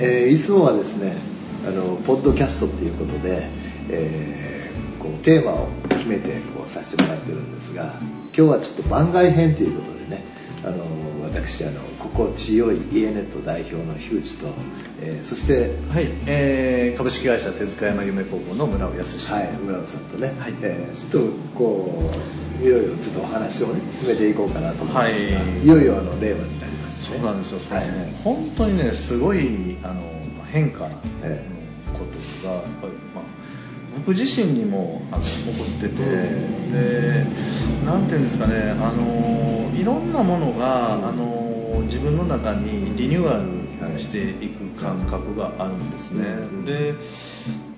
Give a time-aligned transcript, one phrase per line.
[0.00, 1.16] えーいつもはですね
[1.66, 3.42] あのポッドキャストっていうことで、
[3.90, 4.50] えー
[5.00, 10.22] こうテーマを決めてこうさせてもらってるんですが今日はちょっと番外編ということでね
[10.62, 10.84] あの
[11.24, 14.48] 私あの心地よい家ネット代表の樋口と、
[15.00, 20.54] えーそしてはい、えー株式会社手塚山夢工房の村尾康はい、村野さんとね、はい。
[20.60, 22.10] えーちょっとこ
[22.62, 25.64] ういろいろちょっとお話をね進めていこうかなと思うんですが、はい。
[25.64, 26.69] い、よいよあの令和になり
[27.10, 27.18] ね。
[27.18, 27.86] そうなんですよ、はい。
[27.86, 30.00] ね本当にねすごいあの
[30.50, 30.90] 変化の
[31.22, 31.44] え
[31.92, 32.04] こ
[32.42, 33.24] とがやっぱり、まあ、
[33.96, 37.26] 僕自身にもあの起こっててで
[37.84, 46.94] なんていうんですかねあのいろんなものがあの自分の中にリニューアルしていく感覚があるんですね、うんで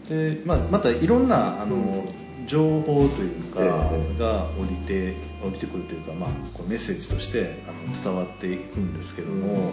[0.08, 2.05] で、まあ、またいろんなあの
[2.46, 3.60] 情報というか、
[3.92, 9.72] ええが降りて降りてくるというか、まあ、こうメッセージとしてあの伝わっていくんですけども、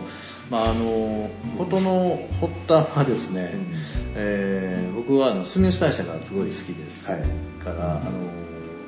[0.50, 3.76] まあ、あのことの発端はですね、うん。
[4.16, 7.22] えー僕はあの住吉大社がすごい好きです、はい。
[7.64, 8.12] からあの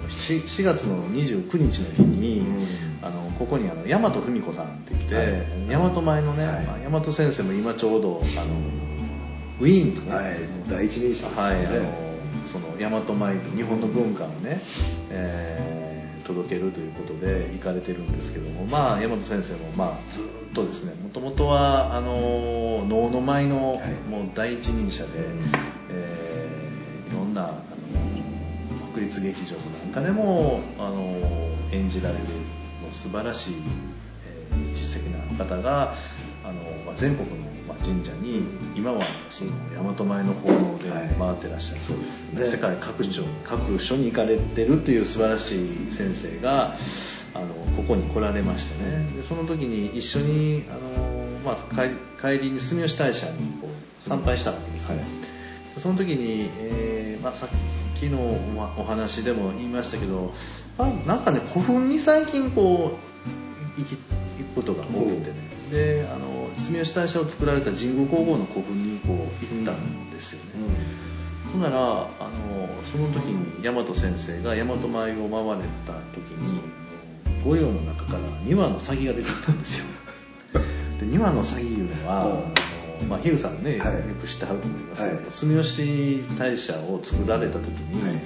[0.09, 2.67] 4, 4月の29日の日に、うん。
[3.01, 5.67] あのここにあの大和文子さんって言って、はい。
[5.69, 6.65] 大和前のね、はい。
[6.65, 8.81] まあ、大和先生も今ちょうどあの
[9.61, 12.10] ウィーンにね、はい、第一人者ですよはい、ね、あの
[12.51, 14.61] その大和舞と日本の文化をね、
[15.09, 15.91] えー
[16.23, 23.93] 届けるということで行かれてるんですけども、まあ、大和先生も、まあ、ずっとですねもともとはあの能の舞のはい。
[24.09, 25.51] もう第一人者で、うん。
[25.89, 31.17] えーいろんなあの国立劇場なんかでもあの
[31.71, 32.21] 演じられる
[32.81, 33.53] もう素晴らしい、
[34.25, 35.93] えー実績な方が
[36.43, 36.53] あの、
[36.85, 37.40] まあ、全国の、まあ、
[37.81, 38.43] 神社に
[38.75, 41.09] 今はその大和前の奉納ではい。
[41.17, 42.45] 回ってらっしゃる、そうですね。
[42.45, 46.75] 世界各所各所に行かれてるという素晴らしい先生が
[47.33, 47.47] あの
[47.77, 49.05] ここに来られましてね。
[49.15, 55.05] でその時に一緒にあの、まあ、帰帰りに住吉大社にこう参拝したわけですね、はい。
[55.79, 58.19] その時に、えーまあ、さっきの
[58.77, 60.33] お話でも言いましたけど、
[60.77, 62.97] あなんかね古墳に最近こ
[63.77, 63.97] う行き
[64.41, 65.51] 行くことが多くてね。
[65.71, 70.51] であの住吉大社を作られた神宮皇后の古墳にこう行ったんですよね、
[71.53, 72.07] ほんならあの
[72.91, 76.61] その時に大和先生が大和舞を回れた時に
[77.45, 79.85] 御用の中から2羽のサギが出てきたんですよ。
[80.99, 82.43] で2羽のサギいうのは、
[83.01, 83.07] うん。
[83.09, 83.93] まあ、ヒグさんね、はい。
[83.95, 85.25] よく知ってはると思いますけど、はい。
[85.31, 88.19] 住吉大社を作られた時に、はい。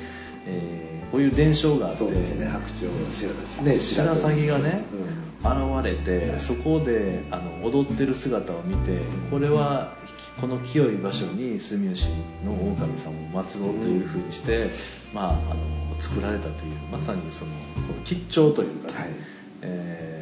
[0.48, 2.00] えーこういう伝承があって。
[2.00, 9.00] そうですね白鳥白ですね白鷺がね、うん現れてそこであの踊ってる姿を見て
[9.30, 9.94] これは
[10.42, 12.08] この清い場所に住吉
[12.44, 14.72] の狼さんを祀ろうというふうにして、
[15.14, 17.52] まあ、あの作られたというまさにその
[18.06, 19.10] 吉兆というかね、はい。
[19.62, 20.16] えー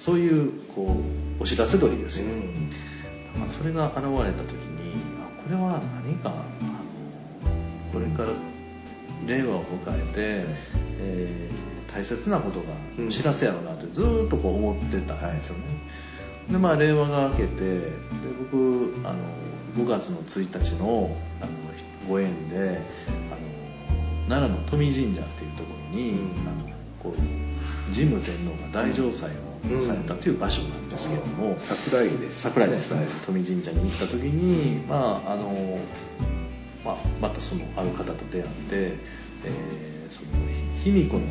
[0.00, 0.96] そういうこ
[1.38, 2.70] うお知らせ鳥ですよ、うん。
[3.38, 4.08] まあ、それが現れた
[4.44, 6.72] 時にあこれは何かあの
[7.92, 8.30] これから
[9.26, 10.44] 令和を迎えて、
[10.98, 12.60] えー大切なこと
[12.98, 13.06] うん。
[13.08, 15.64] が知らせやろうなってずーっとこう思ってたんですよね、
[16.48, 17.90] でまあ令和が明けてで
[18.52, 19.18] 僕あの
[19.76, 21.52] 5月の1日のあの
[22.08, 22.78] ご縁であの
[24.28, 26.18] 奈良の富神社っていうところに、うん。
[26.18, 26.70] あの
[27.02, 33.06] こう神武天皇が大嘗祭をされたという場所なんですけども、桜井です桜井です、はい。
[33.26, 35.78] 富神社に行った時に、まああの
[36.84, 38.98] まあ、またそのある方と出会って、
[39.44, 40.30] えーその
[40.82, 41.22] 卑弥呼の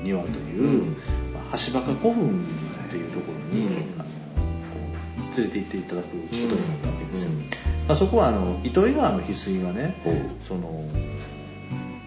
[0.00, 0.96] お庭という、うん。
[1.32, 2.44] まあ、橋場古墳
[2.86, 4.00] っていうところに、うん。
[4.00, 7.24] あの連れて行っていただくことになったわけです。
[7.26, 7.38] よ、うん。
[7.40, 7.46] ま
[7.88, 9.96] あ、そこはあの糸魚川の翡翠がね
[10.40, 10.84] その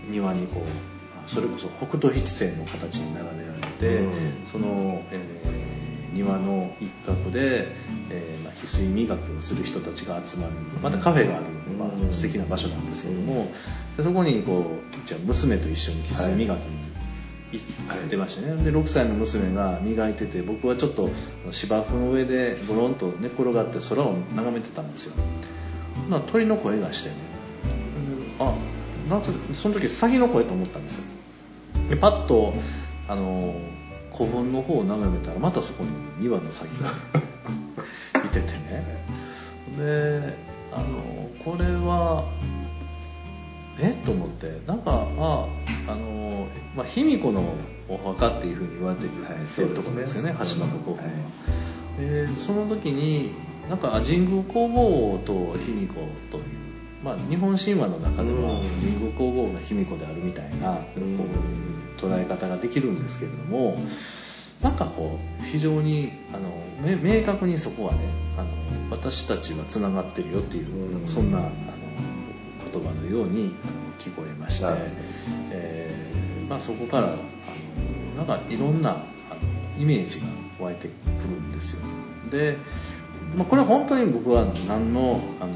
[0.10, 4.48] 庭にこうそれこそ北斗七星の形に並べられて、うん。
[4.52, 5.70] その、えー
[6.12, 7.68] 庭の一角で、
[8.10, 10.54] えーまあ、翡翠磨きをする人たちが集まる。
[10.82, 11.46] またカフェがある、
[11.80, 12.14] まあうん。
[12.14, 13.52] 素敵な場所なんですけども、
[13.98, 16.90] でそこにこうじゃあ娘と一緒に翡翠磨きに
[17.52, 17.64] 行
[18.06, 21.10] ってましたね、で6歳の娘が磨いてて僕はちょっと
[21.52, 25.16] 芝生の上でゴロンと寝っ転がって空を眺めてたんですよ。
[26.06, 27.12] ほな鳥の声がして
[28.40, 28.56] あ
[29.10, 31.04] なんとその時サギの声と思ったんですよ。
[31.90, 32.54] でパッと
[33.08, 33.56] あの
[34.16, 39.06] 古墳の方を眺めたらまたそこに2羽のサギが いててね。
[39.78, 40.38] で
[40.72, 40.86] あの
[41.50, 42.26] これは
[43.80, 43.94] え？
[44.06, 44.62] と思って。
[44.68, 45.48] なんかあ
[45.88, 47.54] あの、まあ、卑弥呼の
[47.88, 50.36] お墓っていうふうに言われてる、はいそういうところですよね。
[50.38, 51.10] 橋箱古墳は、は
[51.98, 52.06] い。
[52.06, 53.32] でその時に
[53.68, 55.94] なんか神宮皇后と卑弥呼
[56.32, 56.44] という
[57.04, 63.78] まあ、日本神話の中では神宮皇后が卑弥呼であるみたいなこう捉え方ができるんですけれども
[64.62, 66.50] なんかこう非常にあの
[67.02, 68.00] 明確にそこはね
[68.38, 68.50] あの
[68.92, 71.50] 私たちはつながってるよっていうそんなあの
[72.72, 73.54] 言葉のように
[74.00, 74.66] 聞こえまして、
[75.52, 77.18] えーまあ、そこからあの
[78.18, 79.02] なんかいろんなあの
[79.82, 80.28] イメージが
[80.60, 80.92] 湧いてく
[81.24, 81.82] るんですよ。
[82.32, 82.58] で、
[83.36, 85.54] まあ、これ本当に僕は何のあの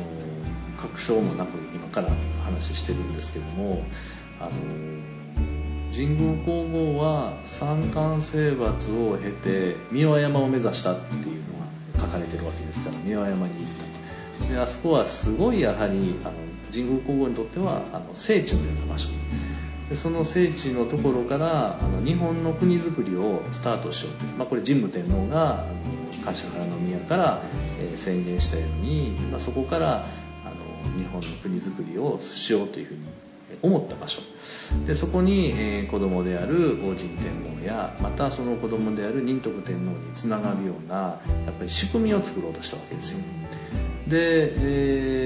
[0.81, 2.09] 確証もなく今から
[2.43, 3.83] 話してるんですけども
[4.39, 4.51] あの
[5.95, 11.59] 神宮皇后は三冠征伐を経て三輪山を目指したっていうの
[11.99, 16.33] が書かれてるわけですから三輪山に行ったであそこはすごいやはりあの
[16.71, 19.09] 神宮皇后にとってはあの聖地のような場所
[19.87, 27.41] でその聖地のところからあの日本の国づくりをスタートしようという、まあ、これ神武天皇があの柏原宮から、
[27.79, 30.05] えー、宣言したように、まあ、そこから
[30.43, 30.49] あ
[30.89, 33.01] の日本の国づくりをしようというふうに
[33.63, 34.21] 思った場所。
[34.85, 41.19] でそこに、えー、子供である王神天皇やまたその子供である仁徳天皇につながるようなや
[41.51, 43.23] っぱり仕組みを作ろうとしたわけですよ。
[44.07, 44.53] で、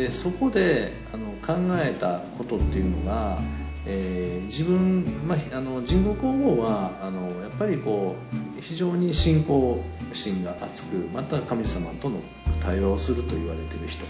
[0.04, 3.40] えー、そこであの考えたことっていうのが、
[3.86, 8.16] えー、自分、まあ、あの神宮皇后はあのやっぱりこ
[8.58, 9.84] う非常に信仰
[10.14, 12.20] 心が厚くまた神様との
[12.62, 14.06] 対話をすると言われてる人。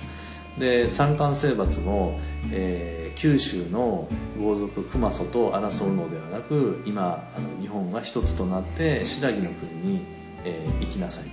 [0.59, 2.19] で三冠征伐も、
[2.51, 4.07] えー、九州の
[4.39, 10.05] 豪族熊祖と争うのではなく今あの日本が一つとなって白木の国に、
[10.45, 11.29] えー、行きなさいと、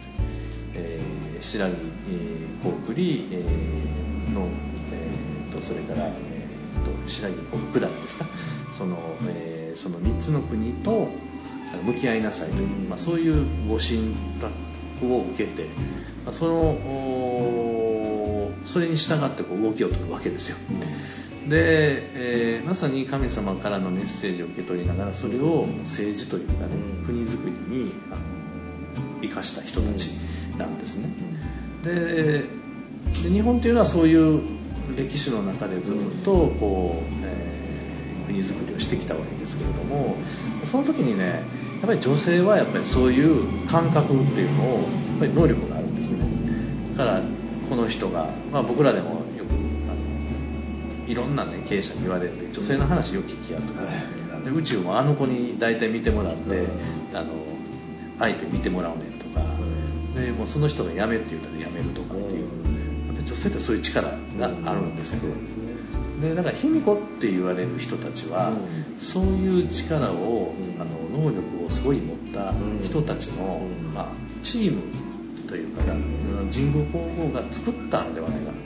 [0.75, 4.47] えー、白木、えー、高栗、えー、の、
[4.93, 8.27] えー、とそれから、えー、と白木高九段ですか。
[8.73, 8.99] その,、
[9.29, 11.09] えー、その3つの国と
[11.85, 15.65] 向き合いなさいという、まあ、そういうご神託を受けて、
[16.25, 16.79] まあ、その
[18.65, 20.57] それに従ってこう動きを取るわけですよ。
[21.49, 26.71] で、えー、まさに神様からのメッセージを受け取りながらそれを政治というかね
[27.07, 27.93] 国づくりに
[29.21, 30.09] 生かした人たち
[30.59, 31.09] なんですね。
[31.83, 32.45] で
[33.23, 34.43] で日本というのはそういう
[34.97, 40.17] 歴史の中でずっとこう、えー、国づくりをしてきたわけですけれども
[40.65, 41.39] その時にねや
[41.85, 46.25] っぱり女性はやっぱりそういう感覚っていうのをやっぱり能力があるんですね。
[46.97, 47.23] だから
[47.75, 49.51] この人が、まあ、僕らでもよく
[49.91, 53.83] あのいろんな、ね、経営者に言われる女性の話よく聞きやとか、
[54.45, 56.67] で宇宙もあの子に大体見てもらって、
[57.13, 57.33] あの
[58.21, 59.45] 相手見てもらうねんとか、
[60.15, 62.47] でもうその人が辞めって言ったら辞めるとかっていう、
[63.09, 64.17] やっぱ女性ってそういう力が
[64.67, 65.33] あるんですよ、
[66.23, 68.53] でだから卑弥呼って言われる人たちは、
[69.01, 72.55] そういう力を、あの能力をすごい持った
[72.85, 73.63] 人たちの、
[73.93, 74.07] まあ、
[74.45, 75.04] チーム
[75.55, 75.83] というか
[76.53, 78.47] 神宮皇后が作ったんではないか。
[78.47, 78.59] なと、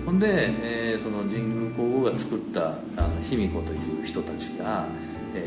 [0.00, 2.72] うん、ほんで、えー、その神宮皇后が作ったあ
[3.06, 4.86] の卑弥呼という人たちが、
[5.34, 5.44] え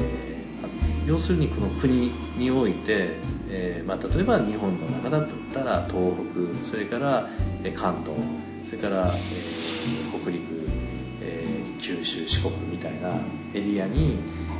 [1.06, 3.14] ー、要するにこの国において、
[3.50, 6.14] えーまあ、例えば日本の中だったら東
[6.62, 7.28] 北それから、
[7.64, 8.16] え関東
[8.70, 10.44] それから、えー、北陸、
[11.24, 13.10] えー、九州四国みたいな
[13.56, 14.20] エリアに、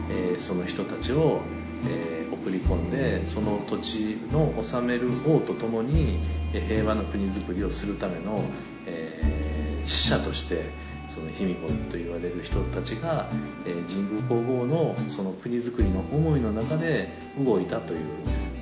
[0.10, 1.42] えー、その人たちを、
[1.88, 6.20] えー送り込んでその土地の治める王と共に
[6.54, 8.44] 平和の国づくりをするための、
[8.86, 10.64] えー、使者として
[11.10, 13.28] その卑弥呼と言われる人たちが、
[13.66, 18.00] えー、神宮皇后のその国づくりの思いの中で動いたという。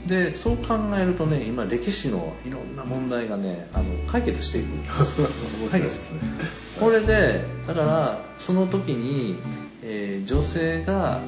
[0.08, 4.68] でそう考えるとね今歴史のいろんな問題がねあの解決していく
[5.70, 6.22] 解決ですね。
[6.80, 9.36] これでだからその時に、
[9.84, 11.20] えー、女性が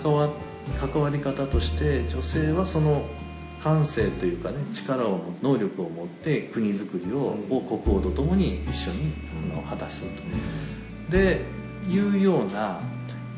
[0.00, 0.47] 関わって
[0.80, 3.04] 関わり方として女性はその
[3.62, 9.12] 感性というかね力を能力を持って国づくりを,、を国王と共に一緒に
[9.68, 10.22] 果たすと。
[11.10, 11.40] で
[11.88, 12.80] いうような、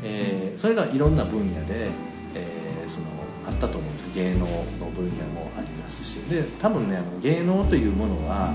[0.02, 1.88] えー、それがいろんな分野で、
[2.34, 3.06] えー、その
[3.46, 4.14] あったと思うんです。
[4.14, 6.16] 芸能の分野もありますし。
[6.28, 8.54] で多分ねあの芸能というものは、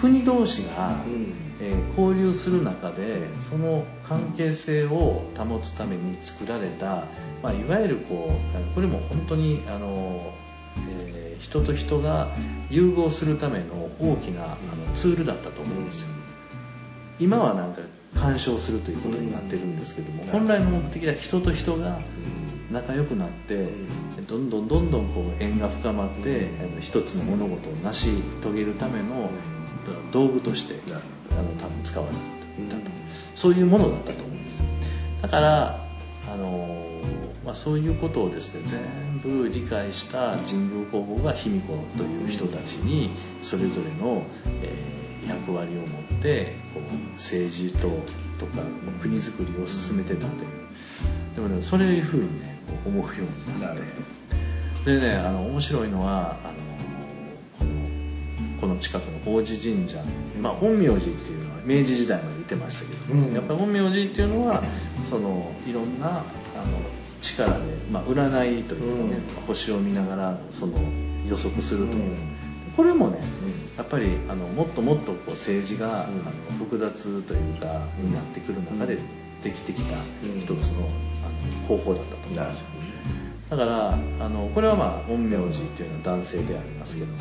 [0.00, 0.96] 国同士が、
[1.60, 7.04] えー、交流する中でその関係性を保つために作られた、
[7.42, 10.32] まあ、いわゆるこうこれも本当にあの、
[10.88, 12.28] えー、人と人が
[12.70, 16.08] 融合するための大きなあのツールだったと思うんですよ。
[17.18, 17.82] 今はなんか
[18.16, 22.00] 干渉するということになってるんですけども本来の目的は人と人が
[22.72, 23.68] 仲良くなって
[24.26, 26.48] どんどんどんどんこう縁が深まって
[26.80, 28.10] 一つの物事を成し
[28.42, 29.30] 遂げるための
[30.12, 30.74] 道具として
[31.30, 32.12] あの多分使われ
[32.66, 32.82] たと、
[33.34, 34.44] そういうものだったと思うん。
[34.44, 34.62] です
[35.22, 35.90] だから
[36.32, 36.90] あの
[37.44, 43.10] まあ、そういうことをですね全部理解した神宮皇后が卑弥呼という人たちに
[43.42, 44.22] それぞれの、
[44.62, 45.86] えー、役割を持
[46.18, 47.88] ってこう政治と
[48.38, 48.62] とか
[49.00, 50.34] 国づくりを進めてたという
[51.34, 53.08] でもねそういうふうにね思うよ
[53.48, 53.76] うになっ
[54.84, 56.69] てでねあの面白いのはあの
[58.60, 60.02] この近くの王子神社、
[60.40, 64.62] まあ、陰陽師っていうのは明治時代までいてましたけど、うん、やっぱり陰陽師っていうのは
[65.08, 66.24] そのいろんなあの
[67.22, 70.78] 力で、まあ、占いというかね、うん、星を見ながらその
[71.28, 72.16] 予測するという、うん、
[72.76, 73.20] これもね、
[73.76, 76.14] やっぱりあのもっともっとこう政治が、あの
[76.58, 78.98] 複雑というかになってくる中で
[79.42, 80.88] できてきた一つの
[81.24, 82.16] あの方法だったと。
[82.28, 82.64] 思います。
[83.50, 87.18] だからあのこれはまあ陰陽師っていうのは男性でありますけども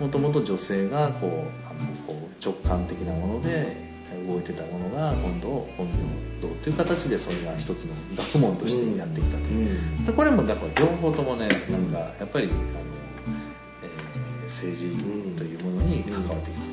[0.00, 3.86] もともと女性がこうあのこう直感的なもので
[4.26, 5.92] 動いてたものが今度本名
[6.40, 9.44] 道という形でそれが一つの学問としてやってきたと。
[9.44, 12.56] いう、うん、これもだから両方ともねなんかやっぱりあの、
[13.82, 16.68] えー、政治というものに関わってきた、う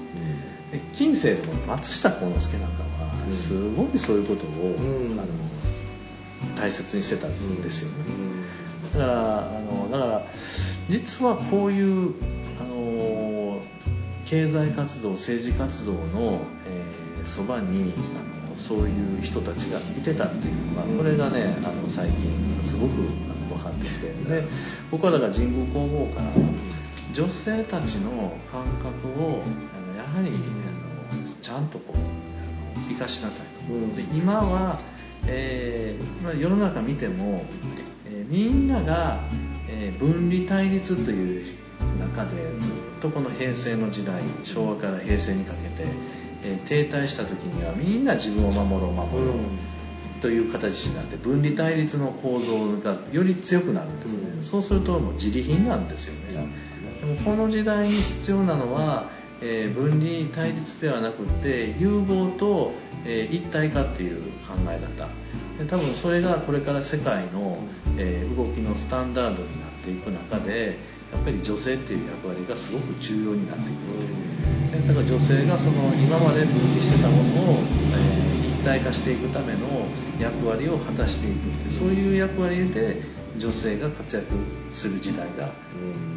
[0.68, 5.28] ん、で近世でも松下幸之助なんかはすごいそういうことを、うん、あの
[6.58, 7.96] 大切にしてたんですよね、
[8.94, 10.22] だからあのだから
[10.90, 12.14] 実はこういう
[14.34, 17.94] 経済活動政治活動の、えー、そばに
[18.48, 22.94] あのそういう人たちがいてたっていうのがこれがねあの最近すごく
[23.48, 24.44] 分かってきてで
[24.90, 26.32] 僕はだから神宮皇后から
[27.14, 33.96] 女性たちの感覚をあのやはりあのちゃんとこうあの生かしなさいと。
[33.96, 34.80] で今は
[35.26, 37.46] えー、世の中見ても、
[38.06, 39.20] えー、みんなが、
[39.70, 41.56] えー、分離対立という
[42.00, 42.74] 中でずっ
[43.04, 45.90] とこの平成の時代昭和から平成にかけて、
[46.44, 56.50] えー、停滞した時にはみんな自分を守ろう守ろう、うん、という形になって分離対立の構造がより強くなるんですね、うん、そうするともう自利品なんですよね、
[57.02, 59.12] でもこの時代に必要なのは
[59.46, 62.72] えー、分離対立ではなくて融合と、
[63.06, 65.10] えー、一体化っていう考え方。
[65.60, 67.58] で多分それがこれから世界の、
[67.98, 70.78] えー、動きのスタンダードになっていく中で
[71.12, 74.88] やっぱり女性っていう役割がすごく重要になってくる。
[74.88, 77.60] だから女性がその今まで分離してたものを、
[77.94, 79.60] えー、一体化していくための
[80.20, 83.04] 役割を果たしていくってそういう役割で
[83.38, 84.26] 女性が活躍
[84.74, 85.52] する時代が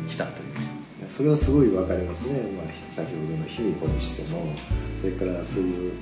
[0.08, 0.76] 来たという。
[1.08, 4.44] それはすごい分かりますね、まあ、先ほどの卑弥呼にしても
[5.00, 5.92] それからそういう、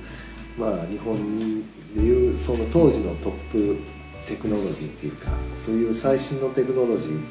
[0.57, 1.61] まあ、日本
[1.95, 3.77] でいうその当時のトップ
[4.27, 5.31] テクノロジーっていうか
[5.61, 7.21] そういう最新のテクノロジー、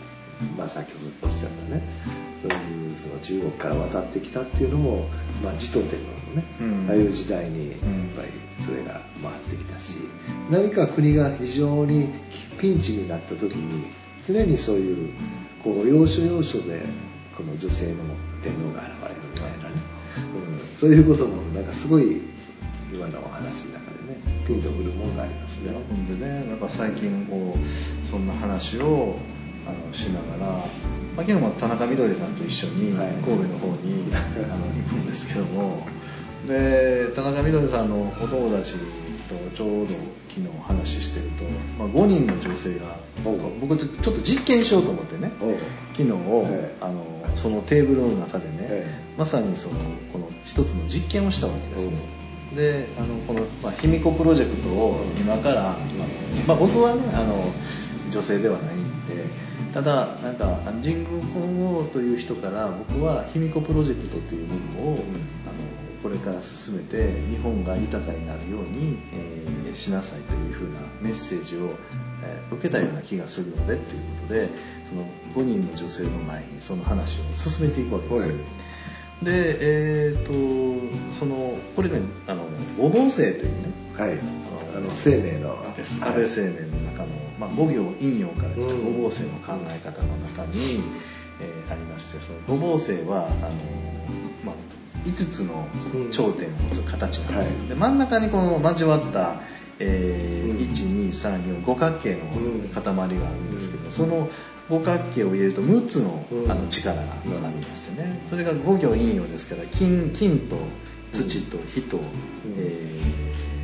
[0.57, 1.83] まあ、先ほどおっしゃったね
[2.41, 5.07] そういうその中国から渡ってきたっていうのも、
[5.43, 5.89] まあ、天皇の
[6.35, 7.79] ね、うん、ああいう時代にやっ
[8.17, 8.29] ぱり
[8.65, 9.95] それが回ってきたし
[10.51, 12.09] 何か国が非常に
[12.61, 13.87] ピンチになった時に
[14.27, 15.13] 常にそういう
[15.63, 16.83] こう要所要所で
[17.37, 17.93] この女性の
[18.43, 19.75] 天皇が現れるみたいなね、
[20.69, 22.21] うん、そういうこともなんかすごい
[22.93, 25.73] 今のお話の中でねピンとくるものがありますね。
[26.09, 29.17] でねなんか最近こうそんな話を
[29.67, 35.87] あのしながら、まあ、昨日も田中みどりさんと一緒に神戸の方に、はい、あの 行くんですけども
[36.47, 39.95] で田中みどりさんのお友達とちょうど
[40.29, 41.45] 昨日話してると、
[41.79, 45.31] まあ、5人の女性が僕ちょっと実験しようと思ってね
[45.93, 46.11] 昨日、
[46.81, 47.05] あの
[47.37, 49.77] そのテーブルの中でね、まさにその
[50.13, 51.97] この一つの実験をしたわけですね。
[52.55, 55.77] であのこの、まあ、卑弥呼プロジェクトを今から、
[56.47, 57.53] まあ、僕はねあの
[58.11, 58.84] 女性ではないんで
[59.75, 61.05] ただなんか神宮
[61.35, 65.03] 皇后という人から僕は卑弥呼プロジェクトというものを、あの
[66.01, 71.71] これから進めて日本が豊かになるように、えー、しなさいというふうなメッセージを、
[72.23, 74.49] えー、受けたような気がするのでということで
[74.89, 78.37] その5人の女性の前にその話を進めていくわけですよ。
[79.25, 82.45] で、えーと、そのこれねあの
[82.79, 84.19] 五芒星というね、はい、
[84.77, 87.09] あの生命の安倍生命の中の、
[87.39, 90.81] まあ、五行陰陽から来た五芒星の考え方の中に、
[91.41, 93.31] えー、ありましてその五芒星はあの、
[94.45, 94.55] まあ、
[95.05, 95.67] 5つの
[96.11, 99.41] 頂点を持つ形なんです、はい、で真ん中にこの交わった、
[99.79, 102.19] えー、1234五角形の
[102.73, 104.29] 塊があるんですけど、その
[104.71, 108.23] 五角形を入れると6つのあの力がありましてね。
[108.31, 110.57] それが五行陰陽ですから金金と
[111.13, 112.01] 土と火と、
[112.57, 113.01] え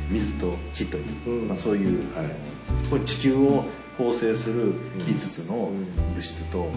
[0.11, 2.27] 水と火という、まあ、そういう、はい、
[2.89, 3.65] これ地球を
[3.97, 5.71] 構成する5つの
[6.13, 6.69] 物質と、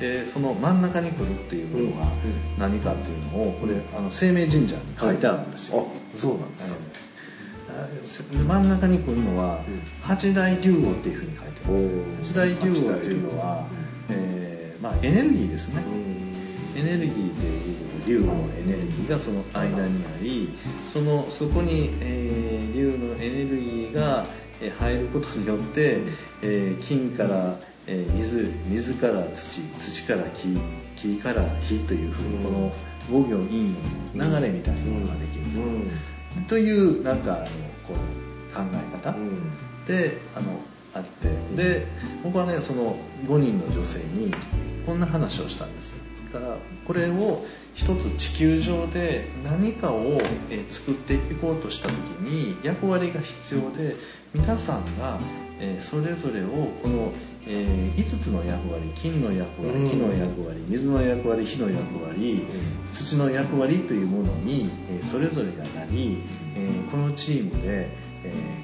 [0.00, 2.12] でその真ん中に来るっていうものは
[2.58, 6.74] 何かっていうのをこれあの生命神社に書いてあるんですよ、あそうなんですか、
[8.46, 9.60] 真ん中に来るのは
[10.02, 12.04] 八大竜王っていうふうに書いてある。
[12.22, 13.66] 八大竜王っていうのは、
[14.10, 15.82] えーまあ、エネルギーですね、
[16.78, 20.48] エネルギーでいう竜のエネルギーがその間にあり
[20.92, 24.26] そのそこに、えー、竜のエネルギーが
[24.78, 25.98] 入ることによって、
[26.42, 27.58] えー、金から、
[27.88, 30.56] えー、水水から土土から木
[30.96, 32.72] 木から火というふうにこの
[33.10, 33.58] 五行陰
[34.14, 35.44] 陽の流れみたいなものができる、
[36.36, 37.44] うん、というなんかあの
[37.86, 40.60] こう考え方、うん、であの
[40.94, 41.38] あって。
[41.56, 41.86] で
[42.22, 44.32] 僕はねその5人の女性に
[44.86, 46.56] こんな話をしたんですだから
[46.86, 47.44] これを
[47.74, 50.20] 一つ地球上で何かを
[50.70, 53.96] 作っていこうとした時に役割が必要で
[54.34, 55.18] 皆さんが
[55.82, 56.48] それぞれを
[56.82, 57.12] この
[57.46, 62.46] 5つの役割金の役割木の役割水の役割火の役割
[62.92, 64.68] 土の役割というものに
[65.02, 66.18] それぞれがなり
[66.90, 67.88] このチームで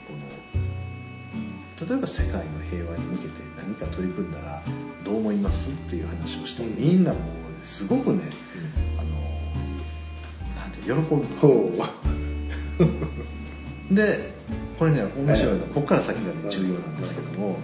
[0.07, 4.63] この例えば世界の平和に向けて何か取り組んだら
[5.05, 5.71] どう思います？
[5.73, 7.23] っていう話をしたらみんなもう
[7.65, 8.21] すごくね、
[8.99, 11.25] あのなんて喜ぶ
[13.95, 14.35] で
[14.79, 15.63] これね面白いの。
[15.63, 17.57] はここから先が、ね、重要なんですけども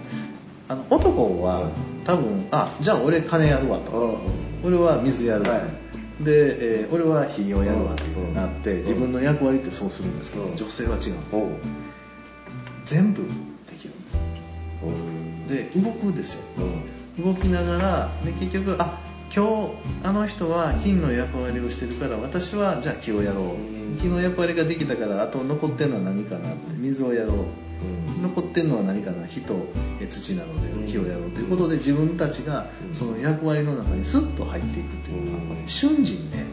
[0.68, 1.70] あの男は
[2.04, 4.18] 多分あじゃあ俺金やるわと。
[4.62, 5.62] 俺は水やるわ、
[6.20, 12.94] で、えー、俺は火をやるわというふうになって自分の役割ってそうするんですけど女性は違うんです。
[12.94, 13.28] 全部で
[13.78, 13.94] きる。
[15.48, 16.42] で動くですよ。
[17.18, 18.98] 動きながらで結局あ
[19.34, 19.68] 今
[20.02, 23.80] 日あの人は金の役割をしてるから私はじゃあ木をやろう。
[24.00, 29.66] 木の役割ができたからあと残ってるのは何かなって水をやろう、うん、残ってるのは何かな火と
[30.08, 36.46] 土なので火をやろうということで自分たちがその役割の中にスッと入っていくっていうのはこれ瞬時にね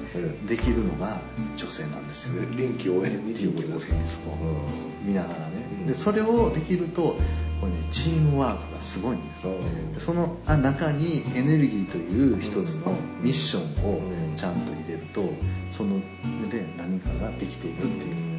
[0.47, 1.21] できるのが
[1.55, 3.79] 女性なんですよ臨機応変に臨機応変
[5.05, 5.67] 見ながらね。
[5.87, 7.17] でそれをできると
[7.59, 10.05] これねチームワークがすごいんです。
[10.05, 14.01] その中にエネルギーという一つのミッションを
[14.35, 15.23] ちゃんと入れると
[15.71, 15.99] その
[16.49, 18.37] で何かができていくっていう。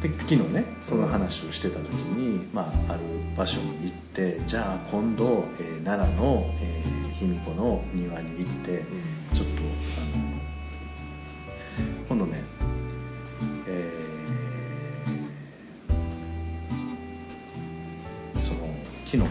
[0.00, 3.00] で昨日ねその話をしてた時に、まあ、ある
[3.36, 8.84] 場所に行ってじゃあ今度、えー、奈良の、えー、卑弥呼の庭に行って、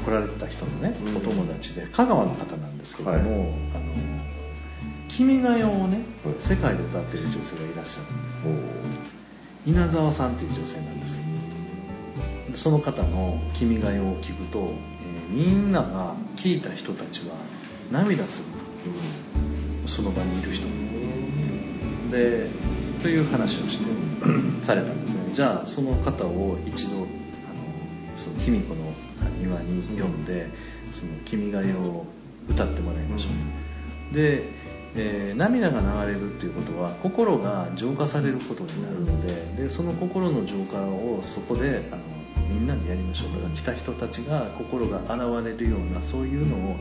[0.07, 3.51] 来られてた人のね、お友達で香川の方なんですけども、はい、あの
[5.09, 6.01] 君が代をね、
[6.39, 8.01] 世界で歌ってる女性がいらっしゃ
[8.45, 14.73] るんです稲沢さんという女性なんですけどその方の「君が代」を聞くと、
[15.29, 17.35] えー、みんなが聞いた人たちは
[17.91, 18.45] 涙する。
[19.83, 20.65] と、その場にいる人。
[22.11, 22.47] で
[23.01, 23.85] という話をして
[24.61, 25.33] されたんですね。
[25.33, 27.05] じゃあその方を一度
[28.17, 28.81] その卑弥呼の
[29.39, 30.49] 庭に読んで
[30.93, 32.05] 「その君が代」を
[32.49, 33.29] 歌ってもらいましょ
[34.11, 34.43] う、で、
[34.95, 42.01] えー、涙が流れるっていうことは心が浄化されることになるのででその心の浄化をそこであの
[42.49, 43.33] みんなでやりましょう。
[43.33, 46.77] だから来た人たちが心が洗われるようなそういうのをあの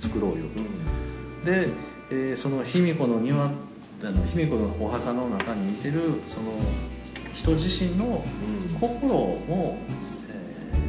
[0.00, 0.36] 作ろうよ
[1.44, 1.68] と、で、
[2.10, 3.50] えー、その卑弥呼の庭あ
[4.04, 6.52] の卑弥呼のお墓の中にいてるその
[7.42, 8.22] 人自身の
[8.78, 9.78] 心を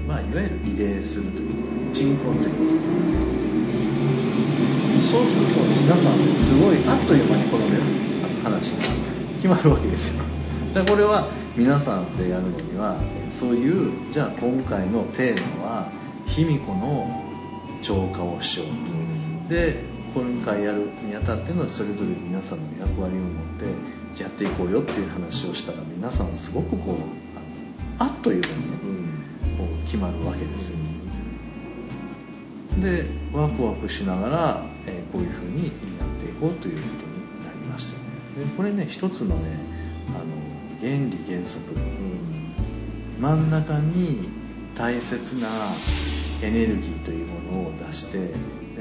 [0.08, 2.72] まあ、いわゆる異例するという鎮魂ということ
[5.02, 7.80] そうすると皆さんすごいあっという間にこの、ね、
[8.44, 8.84] 話が
[9.36, 10.22] 決まるわけですよ。
[10.74, 12.98] じゃあこれは皆さんでやるのには
[13.32, 15.90] そういうじゃあ今回のテーマは
[16.26, 17.08] 卑弥呼の
[17.82, 18.68] 浄化をしよう
[19.48, 19.54] と。
[19.54, 19.78] で
[20.14, 26.96] 今回やるにあたってのそれぞれ皆さんの役割を持ってやっていこうよっていう話をしたら皆さんすごくこう
[27.98, 29.12] あっという間にね、うん。
[29.58, 30.78] こう決まるわけですよ。
[32.80, 35.74] でワクワクしながら、えー、こういうふうにやっ
[36.20, 38.46] ていこうということになりましたね。
[38.46, 39.58] でこれね一つのね
[40.10, 40.20] あの
[40.80, 44.30] 原理原則、うん、真ん中に
[44.76, 45.48] 大切な
[46.42, 48.34] エネルギーというものを出して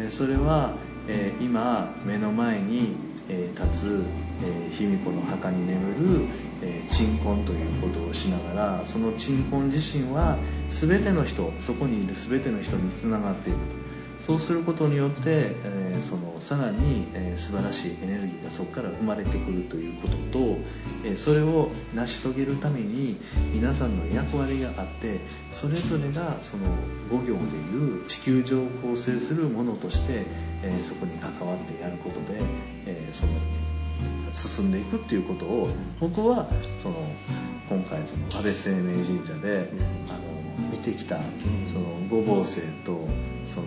[0.08, 0.76] それは、
[1.08, 4.04] えー、今目の前にえー、立つ、
[4.42, 6.26] え、卑弥呼の墓に眠る、
[6.62, 10.36] えー、鎮魂ということをしながらその鎮魂自身は
[10.68, 13.79] 全ての人そこにいる全ての人につながっていると。
[14.26, 20.58] そうすることによって、えー、そのさらに、えー、素晴らしいエネルギーがそこから生まれてくるということと、
[21.04, 23.18] えー、それを成し遂げるために
[23.52, 25.20] 皆さんの役割があって
[25.52, 26.66] それぞれがその
[27.10, 30.24] 5行でいう地球上を構成するものとして、
[30.62, 32.40] えそこに関わってやることで、
[32.86, 33.32] えその
[34.32, 36.48] 進んでいくっていうことを僕は
[36.82, 36.96] その
[37.68, 39.70] 今回その安倍晴明神社で、
[40.08, 41.18] あの見てきた
[41.72, 43.06] その五芒星と
[43.48, 43.66] その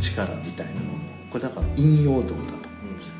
[0.00, 1.04] 力みたいなもの。
[1.30, 3.14] これだから引用道だと思うんですよ。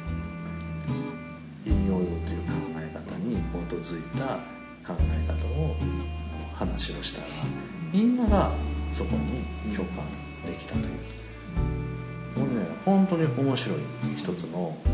[1.66, 4.38] 引用道という考え方に基づいた
[4.86, 5.76] 考え方を
[6.54, 7.26] 話をしたら
[7.92, 8.52] みんなが
[8.92, 10.04] そこに共感
[10.46, 10.86] できたという。
[12.34, 13.78] これね本当に面白い
[14.16, 14.88] 一つのあ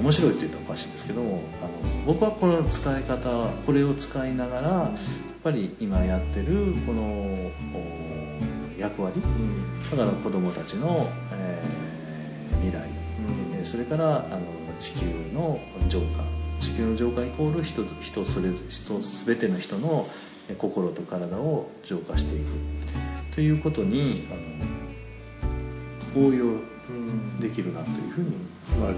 [0.00, 1.70] の面白いって言ったらおかしいんですけどもあの
[2.06, 4.92] 僕はこの使い方これを使いながらやっ
[5.42, 7.50] ぱり今やってるこの
[8.78, 9.20] 役割、
[9.90, 12.88] だから子どもたちの、えー、未来、
[13.58, 14.40] うん、それからあの
[14.80, 16.24] 地球の浄化。
[16.60, 20.08] 地球の浄化イコール人人それ人全ての人の
[20.56, 22.44] 心と体を浄化していく。
[23.34, 26.46] ということにあの応用
[27.40, 28.32] できるなというふうに、
[28.64, 28.96] つまり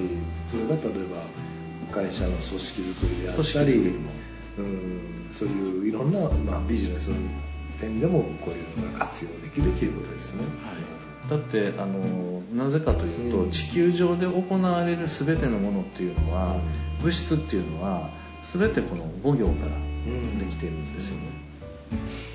[0.48, 1.22] それが例えば
[1.92, 3.74] 会社の組織づくりであったり
[4.58, 5.18] うん。
[5.30, 7.16] そういういろんな、まあ、ビジネスの
[7.80, 10.42] 点でもこういうのが活用できるということですね。
[10.42, 11.30] はい。
[11.30, 16.56] だってあのなぜかというと、うん、地球上で行われる全てのものっていうのは、
[16.98, 18.10] うん、物質っていうのは
[18.44, 19.72] 全てこの5行から
[20.38, 21.22] できてるんですよね、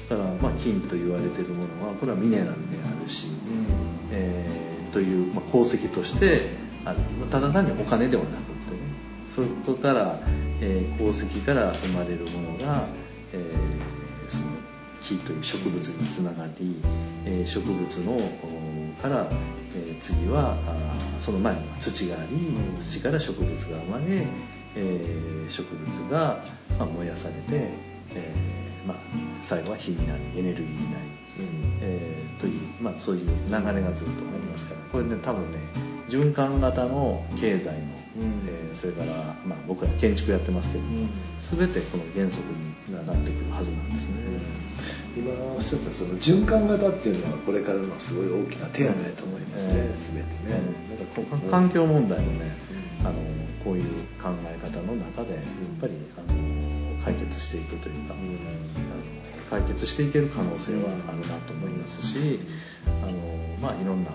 [0.10, 2.54] だから、まあ、金と言われてるものはこれはミネラルで
[2.86, 3.68] あるし、うん、
[4.12, 6.42] えー、という、まあ、鉱石として
[6.86, 7.00] ある。
[7.32, 8.78] ただ単にお金ではなくてね。
[9.28, 10.20] そこから、
[10.62, 12.86] えー、鉱石から生まれるものが、
[13.34, 14.46] えー、その
[15.04, 16.82] 木という植物につながり、
[17.26, 18.18] えー、植物の
[19.02, 19.28] から、
[19.76, 24.26] えー、次はあその前には土があり土から植物が生まれ、
[24.76, 26.44] えー、植物が、
[26.80, 27.42] まあ、燃やされて、
[28.16, 28.98] えーまあ、
[29.42, 31.06] 最後は火になりエネルギーになり、
[31.40, 31.80] うん。
[31.82, 35.60] えー、という、まあ、そういう流れがずっとありますからこれね多分ね
[36.10, 37.82] 循環型の経済の、うん、
[38.48, 42.44] えー、それから、まあ、僕ら建築やってますけども、うん、全てこの原則
[42.88, 44.16] になってくるはずなんですね。
[45.16, 50.60] 今おっしゃったその循環型っていうのはこれからのすごい大きなテーマだと思いますね、えー、全てね、
[51.18, 52.52] うん、か環境問題もね、
[53.02, 53.14] あの
[53.64, 53.84] こういう
[54.22, 55.44] 考え方の中でやっ
[55.80, 62.40] ぱりあの解決していくというか、あの解決していける可能性はあるなと思いますし、
[62.88, 63.12] あの
[63.62, 64.10] まあいろんな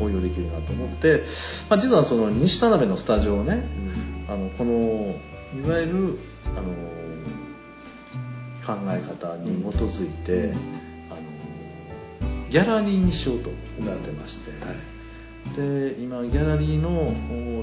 [0.00, 1.22] 応用できるなと思って、
[1.68, 3.64] まあ、実はその西田辺のスタジオをね、
[4.28, 5.16] あのこの
[5.58, 6.18] いわゆる
[6.56, 7.05] あの
[8.66, 10.52] 考え方に基づいて、
[11.08, 14.50] あのギャラリーにしようと思ってまして、
[15.54, 17.14] で今ギャラリーの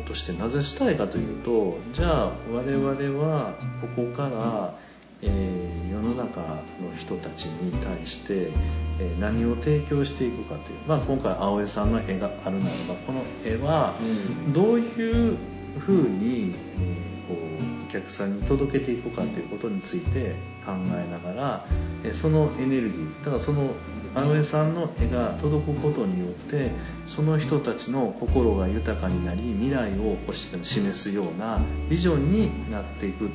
[0.05, 2.87] としてなぜしたいかというとじゃあ我々
[3.19, 4.73] はここから、
[5.21, 8.51] えー、世の中の人たちに対して、
[8.99, 13.93] えー、何を提供していくかという、まあ、今回青江さんの絵があるならばこの絵は
[14.53, 15.37] どういう
[15.79, 21.65] ふうに、えー客さんに届けていくかということについて考えながら
[22.13, 23.71] そのエネルギーだからその
[24.15, 26.71] 青江さんの絵が届くことによって
[27.07, 30.17] その人たちの心が豊かになり未来を
[30.63, 33.29] 示すようなビジョンになっていく。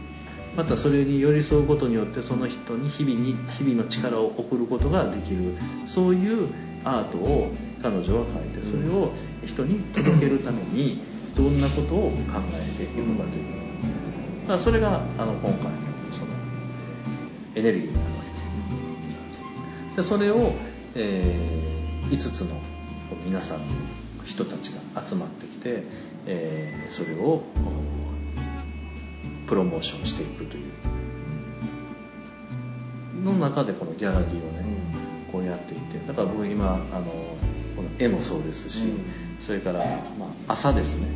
[0.56, 5.54] またそれに寄り添うことによってその人に日々に日々の力を送ることができる。
[5.86, 6.48] そういう
[6.84, 9.12] アートを彼女は描いてそれを
[9.44, 11.00] 人に届けるために
[11.36, 13.67] どんなことを考えていくのかという
[14.48, 15.58] だからそれがあの今回の
[16.10, 16.26] その
[17.54, 18.30] エネルギーになるわけ
[19.92, 19.96] です。
[19.96, 20.54] でそれを、
[20.94, 22.58] えー、5つの
[23.26, 23.66] 皆さんの
[24.24, 25.82] 人たちが集まってきて、
[26.26, 27.42] えー、それを
[29.46, 30.72] プロモーションしていくという。
[33.22, 34.64] の中でこのギャラリーをね、
[35.26, 37.04] うん、こうやっていてだから僕今あの
[37.76, 39.80] この絵もそうですし、うん、それから、
[40.18, 41.08] まあ、朝ですね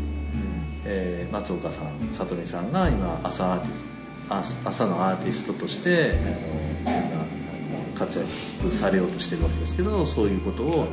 [0.85, 10.87] えー、松岡さん里見さんが今朝アーティスト朝のアーティストとして、あの今活躍されようとしてるわけですけどそういうことを、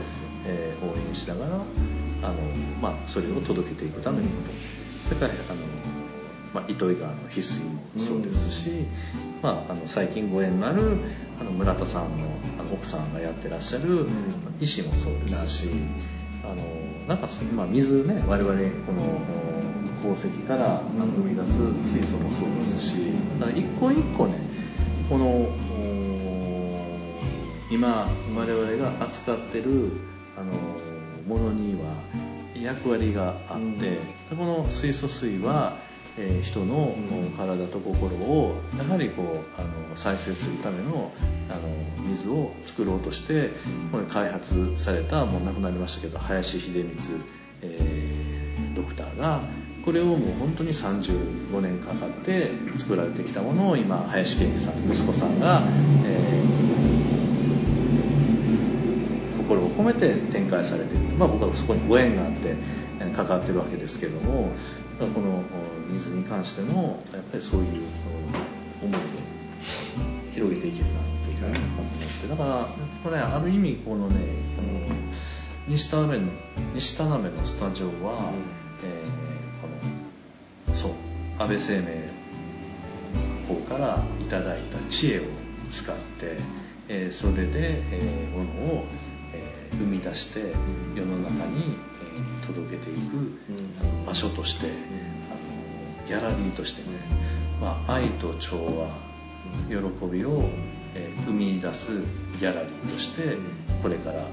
[0.46, 2.36] えー、応援しながらあの、
[2.82, 5.16] まあ、それを届けていくためのこと。
[5.16, 5.62] それからあの、
[6.54, 8.88] まあ、糸魚川の翡翠もそうですし、うん、
[9.42, 10.98] まあ、あの最近ご縁のある
[11.40, 12.28] あの村田さんの
[12.60, 14.08] あの奥さんがやってらっしゃる
[14.60, 15.70] 石もそうですし。
[16.42, 16.64] あの
[17.08, 18.54] なんか、まあ、水ね我々
[18.86, 19.04] この
[20.02, 22.96] 鉱石から生み出す水素もそうですし
[23.40, 24.36] だから一個一個ね
[25.10, 25.50] この
[27.72, 29.92] 今我々が扱ってる
[30.38, 30.54] あの
[31.28, 31.94] ものには
[32.60, 34.00] 役割があって、
[34.32, 35.78] うん、この水素水は、
[36.18, 36.96] えー、人の
[37.38, 41.12] 体と心をやはりこうあの再生するための
[41.50, 43.52] あの水を作ろうとして
[43.92, 47.22] これ開発されたもう亡くなりましたけど林秀光、
[47.62, 49.42] えー、ドクターが
[49.86, 55.64] これをもう本当に35年かかって作られてきたものを今林健二さん息子さんが、
[56.06, 62.56] えー、心を込めて展開されている、まあ、僕はそこにご縁があって
[63.16, 64.52] 関わってるわけですけども
[65.00, 65.44] この
[65.92, 67.68] 水に関してもやっぱりそういう
[68.84, 69.02] 思いを
[70.34, 71.86] 広げていけるなというふうに思っ
[72.22, 72.28] て。
[72.28, 72.68] だから
[73.04, 74.16] これある意味このね
[74.56, 74.70] この
[75.68, 76.28] 西田辺の
[76.76, 78.32] 西田辺のスタジオは、
[78.84, 79.19] えー、この
[80.80, 80.92] そう。
[81.38, 81.88] 安倍生命
[83.50, 85.24] 法からいただいた知恵を
[85.70, 86.38] 使って、
[86.88, 88.86] えー、それで、えー、ものを、
[89.34, 90.54] えー、生み出して
[90.96, 96.98] 世の中に、えー、届けていく場所として、あのギャラリーとしてね、
[97.60, 98.88] まあ、愛と調和
[99.68, 99.76] 喜
[100.12, 100.50] びを、
[100.96, 101.92] えー、生み出す
[102.40, 103.36] ギャラリーとして
[103.82, 104.24] これから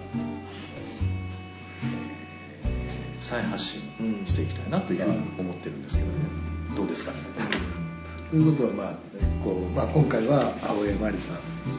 [3.21, 3.86] 再発信
[4.27, 6.15] していきたいなというふうに思ってるんですけどね、
[6.77, 7.13] どうですか？
[7.13, 7.19] ね。
[8.31, 8.95] ということは、まあ
[9.45, 11.35] こうまあ、今回は青江真理さ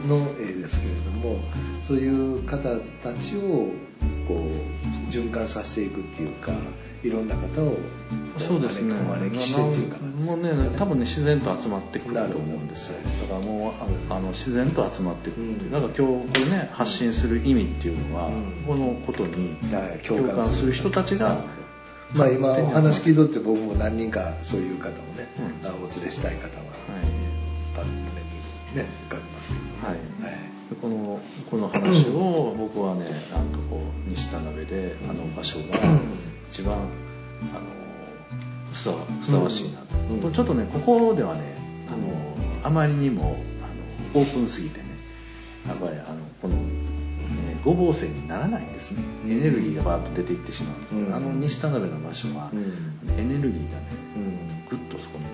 [0.06, 1.40] んの絵ですけれども
[1.80, 3.70] そういう方たちを
[4.26, 6.52] こう循環させていくっていうか
[7.02, 7.76] いろんな方を
[8.38, 8.94] そうですね。
[8.94, 12.98] お招きしてっていうか、もうね多分ね自然と集まってくると思うんですよ。
[13.28, 18.30] だからもうあの自然と集まってくるっていう、だから今日これね発信する意味っていうのは、
[18.66, 19.56] このことに
[20.06, 21.44] 共感する人たちが
[22.14, 25.28] まあ今お話聞いとって僕も何人かそういう方をね、
[25.62, 26.70] うん、お連れしたい方は、は
[27.02, 27.04] い、
[27.74, 28.06] パッと目に
[28.74, 29.52] ね浮かびます。
[29.52, 30.48] けど、はい、はい。
[30.80, 35.78] このこの話を僕はねなんかこう西田鍋であの場所が
[36.50, 36.88] 一番あの
[38.72, 41.56] ふさふさわしいなと、うん、ちょっとねここではね
[41.88, 44.86] あのあまりにもあのオープンすぎてね
[45.66, 46.54] やっぱりあのこの、
[47.28, 49.02] ね、ごぼう線にならないんですね。
[49.26, 53.86] エネルギーがバーッと出ていってしまうんですけど、うん、あの西田鍋の場所は、うん、エネルギーがね、
[54.16, 55.24] うん、グッとそこに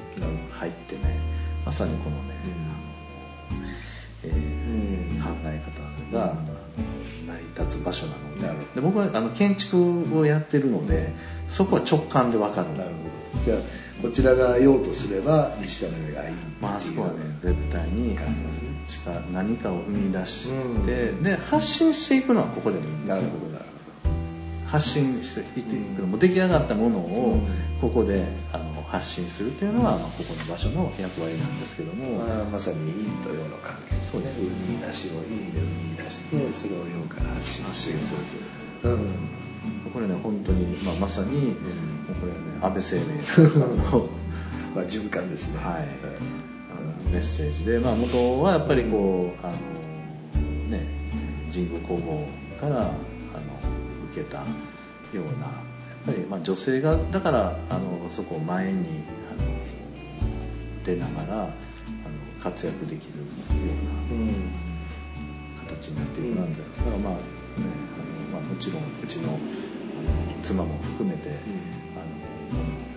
[0.51, 1.19] 入ってね
[1.65, 2.35] まさにこのね、
[3.51, 3.65] あの
[4.25, 5.63] えー、考え
[6.13, 6.35] 方が、
[7.27, 11.13] 成り立つ場所なのでで僕はあの建築をやってるので
[11.49, 12.69] そこは直感で分かる。
[12.77, 12.91] なる
[13.33, 13.45] ほど。
[13.45, 13.59] じゃあ
[14.03, 17.15] こちらが用とすれば西田の上がいいまあそこはね。
[17.43, 18.17] 絶対に
[19.33, 23.75] 何かを生み出して、うん、で発信していくのはここでもいいんですなるほどなるほど
[24.67, 27.39] 発信していくのも出来上がったものを
[27.81, 37.99] ここであの発信するというのは、まあ、ここの場所の役割なんですけども、まあ、まさに陰と陽の関係ですね生み出しを陰で生み出してそれを陽から発信する
[38.83, 41.55] という、うん、これね本当に、まあ、まさに、うん、
[42.15, 43.59] これはね安倍生命
[43.93, 44.09] の
[44.75, 46.34] まあ循環ですね、はい、うん、
[47.15, 49.57] メッセージで、まあ、元はやっぱりこうあの
[50.69, 50.85] ね
[51.53, 52.27] 神宮皇后
[52.61, 52.91] からあの
[54.11, 54.45] 受けたよ
[55.23, 55.53] うなや
[56.03, 59.49] っぱりまあ女性がだからあのそこを前にあの
[60.85, 61.53] 出ながらあの
[62.43, 63.25] 活躍できるよ
[64.11, 67.19] うな形になっていくなみたいなだからまあね
[68.33, 69.39] あの、まあ、もちろんうちのあの
[70.43, 71.33] 妻も含めて、あ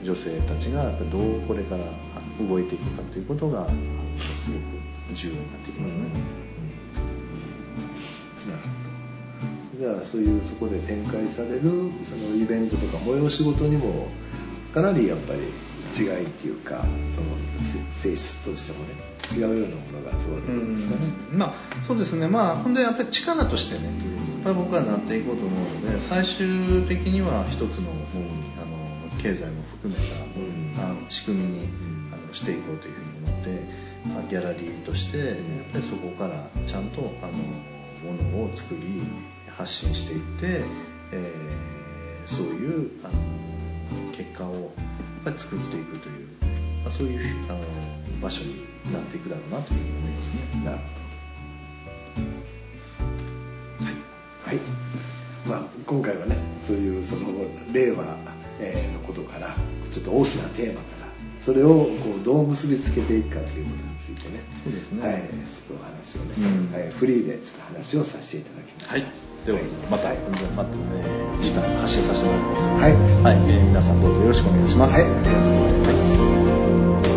[0.02, 1.84] の女性たちがどうこれから
[2.40, 3.68] 動いていくかということが
[4.18, 6.02] すごく重要になってきますね。
[9.76, 9.80] うん。
[9.80, 11.62] じゃあそういうそこで展開される
[12.02, 14.08] そのイベントとか催し事にも
[14.74, 15.40] かなりやっぱり
[15.96, 17.28] 違いっていうかその
[17.92, 18.94] 性質としてもね
[19.32, 20.36] 違うようなものがそう
[20.76, 22.28] ですかね、まあそうですね。
[22.28, 28.04] まあほんでやっぱり力としてねやっぱり僕はなっていこうと思うので最終的には一つのもう
[28.62, 30.00] あの経済も含め
[30.76, 31.97] た、あの仕組みにあ
[32.28, 33.50] のしていこうというふうに思って、
[34.08, 35.36] まあ、ギャラリーとしてやっ
[35.72, 37.34] ぱりそこからちゃんとあの
[38.14, 39.02] ものを作り
[39.50, 40.66] 発信していって、
[41.12, 43.14] えー、そういうあの
[44.12, 44.64] 結果をやっ
[45.26, 46.28] ぱり作っていくという、
[46.84, 47.60] まあ、そういうあの
[48.22, 50.42] 場所になっていくだろうなというふうに思いますね。
[50.66, 50.84] なるほ
[53.82, 53.86] ど。
[53.86, 54.62] はい、はい。
[55.48, 57.28] まあ、今回はねそういうその
[57.72, 59.56] 令和のことから
[59.92, 60.97] ちょっと大きなテーマから
[61.42, 61.88] それをこ
[62.22, 65.30] うどう結びつけていくかということについてねそうですね、はい、ちょっ
[65.68, 68.92] とお話をね、うん、はい、フリーでちょっと話をさせていただきました。
[68.94, 70.10] はいではまた、
[70.58, 70.78] また、ね、
[71.40, 72.68] 次回発信させてもらいます。
[72.68, 73.38] はい。
[73.38, 74.94] はい、えー、皆さんどうぞよろしくお願いします。
[74.94, 77.17] はい、ありがとうございます。